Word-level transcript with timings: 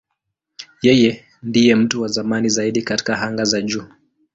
Yeye 0.85 1.11
ndiye 1.47 1.75
mtu 1.75 2.01
wa 2.01 2.07
zamani 2.07 2.49
zaidi 2.49 2.81
katika 2.81 3.21
anga 3.21 3.43
za 3.45 3.61
juu. 3.61 3.87